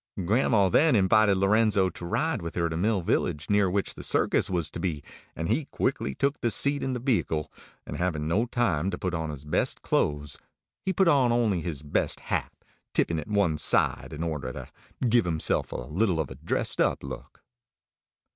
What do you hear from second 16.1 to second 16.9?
of a dressed